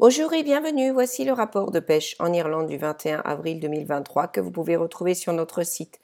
Bonjour 0.00 0.32
et 0.32 0.42
bienvenue, 0.42 0.90
voici 0.92 1.24
le 1.26 1.34
rapport 1.34 1.70
de 1.70 1.78
pêche 1.78 2.16
en 2.20 2.32
Irlande 2.32 2.68
du 2.68 2.78
21 2.78 3.18
avril 3.18 3.60
2023 3.60 4.28
que 4.28 4.40
vous 4.40 4.50
pouvez 4.50 4.74
retrouver 4.74 5.12
sur 5.12 5.34
notre 5.34 5.62
site 5.62 6.00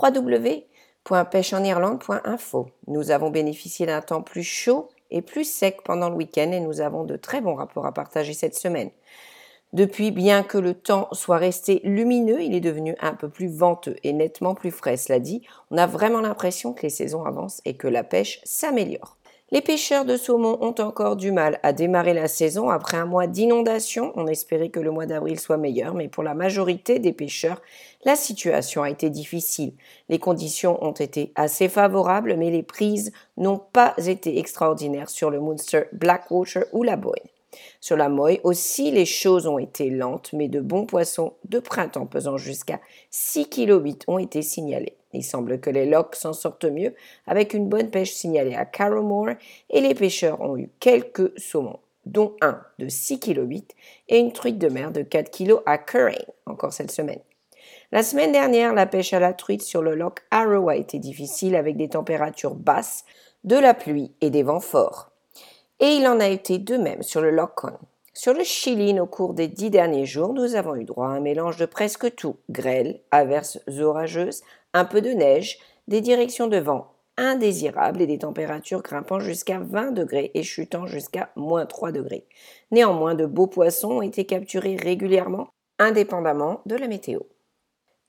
www.pêcheenirlande.info. 0.00 2.68
Nous 2.86 3.10
avons 3.10 3.30
bénéficié 3.30 3.86
d'un 3.86 4.02
temps 4.02 4.22
plus 4.22 4.44
chaud 4.44 4.88
et 5.10 5.20
plus 5.20 5.42
sec 5.42 5.78
pendant 5.84 6.10
le 6.10 6.14
week-end 6.14 6.52
et 6.52 6.60
nous 6.60 6.80
avons 6.80 7.02
de 7.02 7.16
très 7.16 7.40
bons 7.40 7.56
rapports 7.56 7.86
à 7.86 7.92
partager 7.92 8.34
cette 8.34 8.54
semaine. 8.54 8.90
Depuis, 9.72 10.12
bien 10.12 10.44
que 10.44 10.58
le 10.58 10.74
temps 10.74 11.08
soit 11.10 11.38
resté 11.38 11.80
lumineux, 11.82 12.40
il 12.40 12.54
est 12.54 12.60
devenu 12.60 12.94
un 13.00 13.14
peu 13.14 13.28
plus 13.28 13.48
venteux 13.48 13.96
et 14.04 14.12
nettement 14.12 14.54
plus 14.54 14.70
frais. 14.70 14.96
Cela 14.96 15.18
dit, 15.18 15.42
on 15.72 15.76
a 15.76 15.88
vraiment 15.88 16.20
l'impression 16.20 16.72
que 16.72 16.82
les 16.82 16.88
saisons 16.88 17.24
avancent 17.24 17.62
et 17.64 17.76
que 17.76 17.88
la 17.88 18.04
pêche 18.04 18.40
s'améliore. 18.44 19.18
Les 19.54 19.60
pêcheurs 19.60 20.04
de 20.04 20.16
saumon 20.16 20.58
ont 20.62 20.74
encore 20.80 21.14
du 21.14 21.30
mal 21.30 21.60
à 21.62 21.72
démarrer 21.72 22.12
la 22.12 22.26
saison 22.26 22.70
après 22.70 22.96
un 22.96 23.06
mois 23.06 23.28
d'inondation. 23.28 24.10
On 24.16 24.26
espérait 24.26 24.70
que 24.70 24.80
le 24.80 24.90
mois 24.90 25.06
d'avril 25.06 25.38
soit 25.38 25.58
meilleur, 25.58 25.94
mais 25.94 26.08
pour 26.08 26.24
la 26.24 26.34
majorité 26.34 26.98
des 26.98 27.12
pêcheurs, 27.12 27.62
la 28.04 28.16
situation 28.16 28.82
a 28.82 28.90
été 28.90 29.10
difficile. 29.10 29.74
Les 30.08 30.18
conditions 30.18 30.84
ont 30.84 30.90
été 30.90 31.30
assez 31.36 31.68
favorables, 31.68 32.34
mais 32.36 32.50
les 32.50 32.64
prises 32.64 33.12
n'ont 33.36 33.60
pas 33.60 33.94
été 34.04 34.40
extraordinaires 34.40 35.08
sur 35.08 35.30
le 35.30 35.38
Munster 35.38 35.84
Blackwater 35.92 36.64
ou 36.72 36.82
la 36.82 36.96
Boyne. 36.96 37.22
Sur 37.80 37.96
la 37.96 38.08
Moy 38.08 38.40
aussi, 38.42 38.90
les 38.90 39.06
choses 39.06 39.46
ont 39.46 39.60
été 39.60 39.88
lentes, 39.88 40.32
mais 40.32 40.48
de 40.48 40.58
bons 40.58 40.84
poissons 40.84 41.34
de 41.48 41.60
printemps 41.60 42.06
pesant 42.06 42.38
jusqu'à 42.38 42.80
6 43.12 43.50
kg 43.50 43.94
ont 44.08 44.18
été 44.18 44.42
signalés. 44.42 44.96
Il 45.14 45.22
semble 45.22 45.60
que 45.60 45.70
les 45.70 45.86
lochs 45.86 46.16
s'en 46.16 46.32
sortent 46.32 46.64
mieux 46.64 46.94
avec 47.26 47.54
une 47.54 47.68
bonne 47.68 47.90
pêche 47.90 48.12
signalée 48.12 48.54
à 48.54 48.64
Carrowmore 48.64 49.34
et 49.70 49.80
les 49.80 49.94
pêcheurs 49.94 50.40
ont 50.40 50.56
eu 50.56 50.68
quelques 50.80 51.32
saumons, 51.38 51.78
dont 52.04 52.34
un 52.40 52.60
de 52.78 52.88
6 52.88 53.20
kg 53.20 53.62
et 54.08 54.18
une 54.18 54.32
truite 54.32 54.58
de 54.58 54.68
mer 54.68 54.90
de 54.90 55.02
4 55.02 55.30
kg 55.30 55.54
à 55.66 55.78
Currain, 55.78 56.12
encore 56.46 56.72
cette 56.72 56.90
semaine. 56.90 57.20
La 57.92 58.02
semaine 58.02 58.32
dernière, 58.32 58.74
la 58.74 58.86
pêche 58.86 59.12
à 59.12 59.20
la 59.20 59.32
truite 59.32 59.62
sur 59.62 59.82
le 59.82 59.94
loch 59.94 60.18
Arrow 60.30 60.68
a 60.68 60.76
été 60.76 60.98
difficile 60.98 61.54
avec 61.54 61.76
des 61.76 61.88
températures 61.88 62.54
basses, 62.54 63.04
de 63.44 63.56
la 63.56 63.74
pluie 63.74 64.12
et 64.20 64.30
des 64.30 64.42
vents 64.42 64.60
forts. 64.60 65.10
Et 65.80 65.96
il 65.96 66.06
en 66.08 66.18
a 66.18 66.28
été 66.28 66.58
de 66.58 66.76
même 66.76 67.02
sur 67.02 67.20
le 67.20 67.30
loch 67.30 67.54
Con. 67.56 67.72
Sur 68.16 68.32
le 68.32 68.44
Chili, 68.44 68.98
au 69.00 69.06
cours 69.06 69.34
des 69.34 69.48
dix 69.48 69.70
derniers 69.70 70.06
jours, 70.06 70.32
nous 70.32 70.54
avons 70.54 70.76
eu 70.76 70.84
droit 70.84 71.08
à 71.08 71.10
un 71.10 71.20
mélange 71.20 71.56
de 71.56 71.66
presque 71.66 72.14
tout 72.14 72.36
grêle, 72.48 73.00
averses 73.10 73.58
orageuses, 73.80 74.42
un 74.74 74.84
peu 74.84 75.00
de 75.00 75.10
neige, 75.10 75.58
des 75.88 76.02
directions 76.02 76.46
de 76.46 76.58
vent 76.58 76.90
indésirables 77.16 78.02
et 78.02 78.06
des 78.06 78.18
températures 78.18 78.82
grimpant 78.82 79.20
jusqu'à 79.20 79.58
20 79.60 79.92
degrés 79.92 80.30
et 80.34 80.42
chutant 80.42 80.86
jusqu'à 80.86 81.30
moins 81.36 81.66
3 81.66 81.92
degrés. 81.92 82.26
Néanmoins, 82.70 83.14
de 83.14 83.26
beaux 83.26 83.46
poissons 83.46 83.92
ont 83.92 84.02
été 84.02 84.24
capturés 84.24 84.76
régulièrement, 84.76 85.48
indépendamment 85.78 86.60
de 86.66 86.76
la 86.76 86.88
météo. 86.88 87.20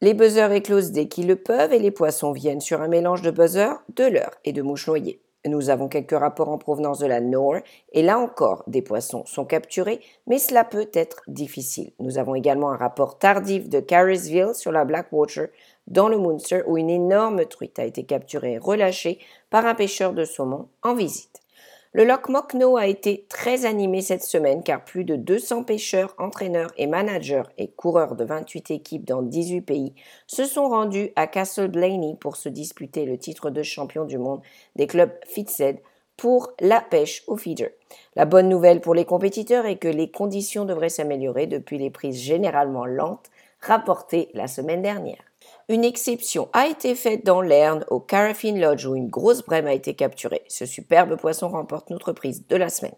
Les 0.01 0.13
buzzers 0.13 0.51
éclosent 0.51 0.91
dès 0.91 1.07
qu'ils 1.07 1.27
le 1.27 1.35
peuvent 1.35 1.73
et 1.73 1.79
les 1.79 1.91
poissons 1.91 2.31
viennent 2.31 2.61
sur 2.61 2.81
un 2.81 2.87
mélange 2.87 3.21
de 3.21 3.31
buzzers, 3.31 3.81
de 3.95 4.05
leurres 4.05 4.39
et 4.43 4.53
de 4.53 4.61
mouches 4.61 4.87
noyées. 4.87 5.21
Nous 5.45 5.69
avons 5.69 5.87
quelques 5.87 6.17
rapports 6.17 6.49
en 6.49 6.57
provenance 6.57 6.99
de 6.99 7.05
la 7.05 7.21
Nore 7.21 7.57
et 7.93 8.01
là 8.01 8.17
encore, 8.17 8.63
des 8.67 8.81
poissons 8.81 9.25
sont 9.25 9.45
capturés, 9.45 10.01
mais 10.25 10.39
cela 10.39 10.63
peut 10.63 10.89
être 10.93 11.21
difficile. 11.27 11.91
Nous 11.99 12.17
avons 12.17 12.33
également 12.33 12.71
un 12.71 12.77
rapport 12.77 13.19
tardif 13.19 13.69
de 13.69 13.79
Carisville 13.79 14.55
sur 14.55 14.71
la 14.71 14.85
Blackwater 14.85 15.49
dans 15.87 16.09
le 16.09 16.17
Munster 16.17 16.63
où 16.65 16.77
une 16.77 16.89
énorme 16.89 17.45
truite 17.45 17.77
a 17.77 17.85
été 17.85 18.03
capturée 18.03 18.53
et 18.53 18.57
relâchée 18.57 19.19
par 19.51 19.65
un 19.65 19.75
pêcheur 19.75 20.13
de 20.13 20.25
saumon 20.25 20.67
en 20.81 20.95
visite. 20.95 21.44
Le 21.97 22.03
Loch 22.03 22.27
Mockno 22.27 22.75
a 22.75 22.87
été 22.87 23.25
très 23.29 23.63
animé 23.63 24.01
cette 24.01 24.25
semaine 24.25 24.63
car 24.63 24.83
plus 24.83 25.05
de 25.05 25.15
200 25.15 25.63
pêcheurs, 25.63 26.13
entraîneurs 26.17 26.73
et 26.75 26.87
managers 26.87 27.43
et 27.57 27.69
coureurs 27.69 28.17
de 28.17 28.25
28 28.25 28.69
équipes 28.71 29.05
dans 29.05 29.21
18 29.21 29.61
pays 29.61 29.93
se 30.27 30.43
sont 30.43 30.67
rendus 30.67 31.13
à 31.15 31.25
Castle 31.25 31.69
Blaney 31.69 32.17
pour 32.19 32.35
se 32.35 32.49
disputer 32.49 33.05
le 33.05 33.17
titre 33.17 33.49
de 33.49 33.63
champion 33.63 34.03
du 34.03 34.17
monde 34.17 34.41
des 34.75 34.87
clubs 34.87 35.13
FITSED 35.25 35.79
pour 36.17 36.51
la 36.59 36.81
pêche 36.81 37.23
au 37.27 37.37
feeder. 37.37 37.69
La 38.17 38.25
bonne 38.25 38.49
nouvelle 38.49 38.81
pour 38.81 38.93
les 38.93 39.05
compétiteurs 39.05 39.65
est 39.65 39.77
que 39.77 39.87
les 39.87 40.11
conditions 40.11 40.65
devraient 40.65 40.89
s'améliorer 40.89 41.47
depuis 41.47 41.77
les 41.77 41.91
prises 41.91 42.19
généralement 42.19 42.85
lentes 42.85 43.31
rapportées 43.61 44.27
la 44.33 44.47
semaine 44.47 44.81
dernière. 44.81 45.23
Une 45.67 45.83
exception 45.83 46.47
a 46.53 46.67
été 46.67 46.93
faite 46.93 47.25
dans 47.25 47.41
l'Erne 47.41 47.85
au 47.89 47.99
Caraffin 47.99 48.53
Lodge 48.55 48.85
où 48.85 48.95
une 48.95 49.09
grosse 49.09 49.43
brème 49.43 49.65
a 49.65 49.73
été 49.73 49.95
capturée. 49.95 50.43
Ce 50.47 50.67
superbe 50.67 51.15
poisson 51.15 51.49
remporte 51.49 51.89
notre 51.89 52.11
prise 52.11 52.45
de 52.47 52.55
la 52.55 52.69
semaine. 52.69 52.93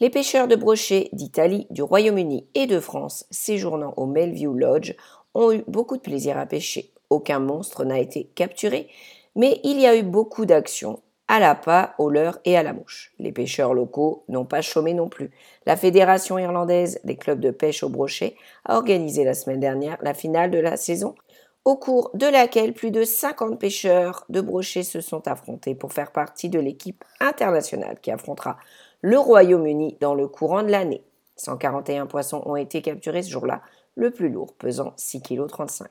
Les 0.00 0.10
pêcheurs 0.10 0.48
de 0.48 0.56
brochets 0.56 1.08
d'Italie, 1.12 1.68
du 1.70 1.84
Royaume-Uni 1.84 2.48
et 2.56 2.66
de 2.66 2.80
France 2.80 3.26
séjournant 3.30 3.94
au 3.96 4.06
Melview 4.06 4.52
Lodge 4.54 4.96
ont 5.34 5.52
eu 5.52 5.62
beaucoup 5.68 5.96
de 5.96 6.02
plaisir 6.02 6.36
à 6.36 6.46
pêcher. 6.46 6.90
Aucun 7.10 7.38
monstre 7.38 7.84
n'a 7.84 8.00
été 8.00 8.24
capturé, 8.34 8.88
mais 9.36 9.60
il 9.62 9.80
y 9.80 9.86
a 9.86 9.94
eu 9.94 10.02
beaucoup 10.02 10.46
d'actions 10.46 11.00
à 11.28 11.38
la 11.38 11.54
pas, 11.54 11.94
au 11.98 12.10
leurre 12.10 12.38
et 12.44 12.56
à 12.56 12.62
la 12.62 12.72
mouche. 12.72 13.12
Les 13.18 13.32
pêcheurs 13.32 13.72
locaux 13.72 14.24
n'ont 14.28 14.44
pas 14.44 14.60
chômé 14.62 14.94
non 14.94 15.08
plus. 15.08 15.30
La 15.64 15.76
Fédération 15.76 16.38
irlandaise 16.38 17.00
des 17.04 17.16
clubs 17.16 17.40
de 17.40 17.50
pêche 17.50 17.82
au 17.82 17.88
brochet 17.88 18.36
a 18.64 18.76
organisé 18.76 19.24
la 19.24 19.32
semaine 19.32 19.60
dernière 19.60 19.96
la 20.02 20.12
finale 20.12 20.50
de 20.50 20.58
la 20.58 20.76
saison 20.76 21.14
au 21.64 21.76
cours 21.76 22.10
de 22.14 22.26
laquelle 22.26 22.74
plus 22.74 22.90
de 22.90 23.04
50 23.04 23.58
pêcheurs 23.58 24.24
de 24.28 24.40
brochets 24.40 24.82
se 24.82 25.00
sont 25.00 25.26
affrontés 25.28 25.74
pour 25.74 25.92
faire 25.92 26.12
partie 26.12 26.50
de 26.50 26.60
l'équipe 26.60 27.04
internationale 27.20 27.98
qui 28.02 28.10
affrontera 28.10 28.58
le 29.00 29.18
Royaume-Uni 29.18 29.96
dans 30.00 30.14
le 30.14 30.28
courant 30.28 30.62
de 30.62 30.70
l'année. 30.70 31.02
141 31.36 32.06
poissons 32.06 32.42
ont 32.44 32.56
été 32.56 32.82
capturés 32.82 33.22
ce 33.22 33.30
jour-là, 33.30 33.62
le 33.96 34.10
plus 34.10 34.28
lourd 34.28 34.52
pesant 34.54 34.92
6,35 34.98 35.84
kg. 35.84 35.88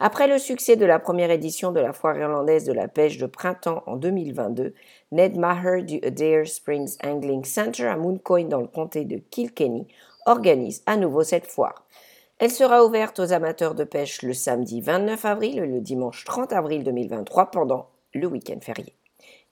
Après 0.00 0.28
le 0.28 0.38
succès 0.38 0.76
de 0.76 0.86
la 0.86 0.98
première 0.98 1.30
édition 1.30 1.72
de 1.72 1.80
la 1.80 1.92
foire 1.92 2.16
irlandaise 2.16 2.64
de 2.64 2.72
la 2.72 2.88
pêche 2.88 3.18
de 3.18 3.26
printemps 3.26 3.82
en 3.86 3.96
2022, 3.96 4.72
Ned 5.12 5.36
Maher 5.36 5.82
du 5.82 5.98
Adair 6.02 6.46
Springs 6.46 6.96
Angling 7.04 7.44
Center 7.44 7.86
à 7.86 7.96
Mooncoin 7.96 8.44
dans 8.44 8.60
le 8.60 8.68
comté 8.68 9.04
de 9.04 9.18
Kilkenny 9.18 9.86
organise 10.24 10.82
à 10.86 10.96
nouveau 10.96 11.24
cette 11.24 11.46
foire. 11.46 11.84
Elle 12.40 12.52
sera 12.52 12.84
ouverte 12.84 13.18
aux 13.18 13.32
amateurs 13.32 13.74
de 13.74 13.82
pêche 13.82 14.22
le 14.22 14.32
samedi 14.32 14.80
29 14.80 15.24
avril 15.24 15.58
et 15.58 15.66
le 15.66 15.80
dimanche 15.80 16.24
30 16.24 16.52
avril 16.52 16.84
2023 16.84 17.50
pendant 17.50 17.88
le 18.14 18.28
week-end 18.28 18.60
férié. 18.60 18.94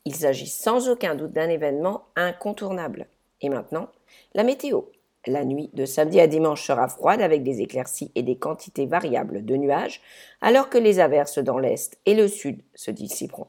Il 0.05 0.15
s'agit 0.15 0.47
sans 0.47 0.89
aucun 0.89 1.17
doute 1.17 1.33
d'un 1.33 1.49
événement 1.49 2.05
incontournable. 2.15 3.09
Et 3.41 3.49
maintenant, 3.49 3.89
la 4.35 4.45
météo. 4.45 4.83
La 5.27 5.45
nuit 5.45 5.69
de 5.73 5.85
samedi 5.85 6.21
à 6.21 6.29
dimanche 6.29 6.65
sera 6.65 6.87
froide 6.87 7.21
avec 7.21 7.43
des 7.43 7.61
éclaircies 7.61 8.13
et 8.15 8.23
des 8.23 8.39
quantités 8.39 8.87
variables 8.87 9.45
de 9.45 9.57
nuages, 9.57 10.01
alors 10.41 10.71
que 10.71 10.79
les 10.79 11.01
averses 11.01 11.41
dans 11.41 11.59
l'est 11.59 11.99
et 12.07 12.15
le 12.15 12.29
sud 12.29 12.63
se 12.77 12.93
dissiperont. 12.93 13.49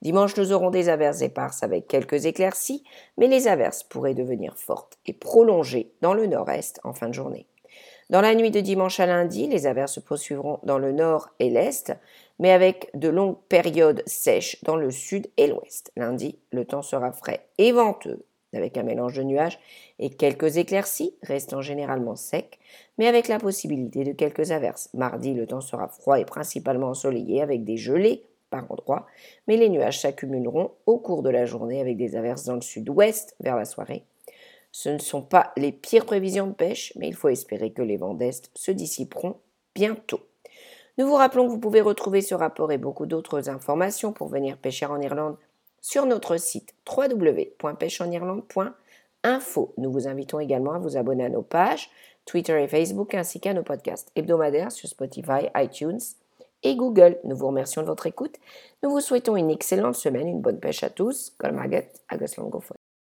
Dimanche, 0.00 0.36
nous 0.36 0.52
aurons 0.52 0.70
des 0.70 0.88
averses 0.88 1.22
éparses 1.22 1.62
avec 1.62 1.86
quelques 1.86 2.26
éclaircies, 2.26 2.82
mais 3.16 3.28
les 3.28 3.46
averses 3.46 3.84
pourraient 3.84 4.14
devenir 4.14 4.58
fortes 4.58 4.98
et 5.06 5.12
prolongées 5.12 5.92
dans 6.00 6.14
le 6.14 6.26
nord-est 6.26 6.80
en 6.82 6.92
fin 6.92 7.06
de 7.06 7.14
journée. 7.14 7.46
Dans 8.12 8.20
la 8.20 8.34
nuit 8.34 8.50
de 8.50 8.60
dimanche 8.60 9.00
à 9.00 9.06
lundi, 9.06 9.46
les 9.46 9.66
averses 9.66 9.94
se 9.94 10.00
poursuivront 10.00 10.58
dans 10.64 10.76
le 10.76 10.92
nord 10.92 11.30
et 11.38 11.48
l'est, 11.48 11.94
mais 12.38 12.50
avec 12.50 12.90
de 12.92 13.08
longues 13.08 13.38
périodes 13.48 14.02
sèches 14.04 14.62
dans 14.64 14.76
le 14.76 14.90
sud 14.90 15.28
et 15.38 15.46
l'ouest. 15.46 15.90
Lundi, 15.96 16.38
le 16.50 16.66
temps 16.66 16.82
sera 16.82 17.10
frais 17.12 17.46
et 17.56 17.72
venteux, 17.72 18.26
avec 18.52 18.76
un 18.76 18.82
mélange 18.82 19.16
de 19.16 19.22
nuages 19.22 19.58
et 19.98 20.10
quelques 20.10 20.58
éclaircies, 20.58 21.14
restant 21.22 21.62
généralement 21.62 22.14
sec, 22.14 22.58
mais 22.98 23.06
avec 23.06 23.28
la 23.28 23.38
possibilité 23.38 24.04
de 24.04 24.12
quelques 24.12 24.50
averses. 24.50 24.90
Mardi, 24.92 25.32
le 25.32 25.46
temps 25.46 25.62
sera 25.62 25.88
froid 25.88 26.20
et 26.20 26.26
principalement 26.26 26.88
ensoleillé, 26.88 27.40
avec 27.40 27.64
des 27.64 27.78
gelées 27.78 28.26
par 28.50 28.70
endroits, 28.70 29.06
mais 29.48 29.56
les 29.56 29.70
nuages 29.70 30.00
s'accumuleront 30.00 30.72
au 30.84 30.98
cours 30.98 31.22
de 31.22 31.30
la 31.30 31.46
journée 31.46 31.80
avec 31.80 31.96
des 31.96 32.14
averses 32.14 32.44
dans 32.44 32.56
le 32.56 32.60
sud-ouest 32.60 33.34
vers 33.40 33.56
la 33.56 33.64
soirée 33.64 34.04
ce 34.72 34.88
ne 34.88 34.98
sont 34.98 35.22
pas 35.22 35.52
les 35.56 35.70
pires 35.70 36.06
prévisions 36.06 36.48
de 36.48 36.54
pêche, 36.54 36.92
mais 36.96 37.06
il 37.08 37.14
faut 37.14 37.28
espérer 37.28 37.72
que 37.72 37.82
les 37.82 37.98
vents 37.98 38.14
d'Est 38.14 38.50
se 38.54 38.72
dissiperont 38.72 39.36
bientôt. 39.74 40.20
Nous 40.98 41.06
vous 41.06 41.14
rappelons 41.14 41.46
que 41.46 41.52
vous 41.52 41.60
pouvez 41.60 41.80
retrouver 41.80 42.20
ce 42.22 42.34
rapport 42.34 42.72
et 42.72 42.78
beaucoup 42.78 43.06
d'autres 43.06 43.48
informations 43.48 44.12
pour 44.12 44.26
venir 44.28 44.58
pêcher 44.58 44.86
en 44.86 45.00
Irlande 45.00 45.36
sur 45.80 46.04
notre 46.06 46.36
site 46.36 46.74
www.pêcheenirlande.info. 46.86 49.74
Nous 49.78 49.92
vous 49.92 50.08
invitons 50.08 50.40
également 50.40 50.72
à 50.72 50.78
vous 50.78 50.96
abonner 50.96 51.24
à 51.24 51.28
nos 51.28 51.42
pages 51.42 51.88
Twitter 52.24 52.62
et 52.62 52.68
Facebook 52.68 53.14
ainsi 53.14 53.40
qu'à 53.40 53.54
nos 53.54 53.62
podcasts 53.62 54.10
hebdomadaires 54.16 54.72
sur 54.72 54.88
Spotify, 54.88 55.48
iTunes 55.56 56.00
et 56.62 56.76
Google. 56.76 57.18
Nous 57.24 57.36
vous 57.36 57.48
remercions 57.48 57.82
de 57.82 57.86
votre 57.86 58.06
écoute. 58.06 58.36
Nous 58.82 58.90
vous 58.90 59.00
souhaitons 59.00 59.36
une 59.36 59.50
excellente 59.50 59.96
semaine, 59.96 60.28
une 60.28 60.40
bonne 60.40 60.60
pêche 60.60 60.82
à 60.82 60.90
tous. 60.90 61.34